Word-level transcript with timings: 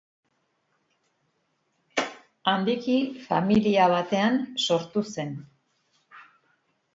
Handiki 2.53 2.95
familia 3.27 3.85
batean 3.93 4.41
sortu 4.65 5.05
zen. 5.19 5.39